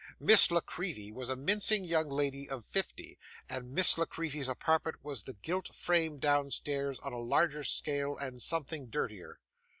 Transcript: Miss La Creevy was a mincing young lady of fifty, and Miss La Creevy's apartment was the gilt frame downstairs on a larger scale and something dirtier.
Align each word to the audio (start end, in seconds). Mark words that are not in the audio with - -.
Miss 0.19 0.49
La 0.49 0.61
Creevy 0.61 1.11
was 1.11 1.29
a 1.29 1.35
mincing 1.35 1.85
young 1.85 2.09
lady 2.09 2.49
of 2.49 2.65
fifty, 2.65 3.19
and 3.47 3.69
Miss 3.71 3.99
La 3.99 4.05
Creevy's 4.05 4.47
apartment 4.49 4.97
was 5.03 5.21
the 5.21 5.35
gilt 5.35 5.67
frame 5.75 6.17
downstairs 6.17 6.97
on 7.01 7.13
a 7.13 7.19
larger 7.19 7.63
scale 7.63 8.17
and 8.17 8.41
something 8.41 8.87
dirtier. 8.87 9.39